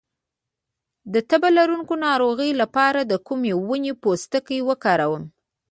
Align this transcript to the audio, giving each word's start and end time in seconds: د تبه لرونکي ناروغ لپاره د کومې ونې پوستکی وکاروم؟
د 1.13 1.15
تبه 1.29 1.49
لرونکي 1.57 1.95
ناروغ 2.05 2.39
لپاره 2.61 2.99
د 3.03 3.13
کومې 3.27 3.53
ونې 3.67 3.93
پوستکی 4.01 4.59
وکاروم؟ 4.69 5.23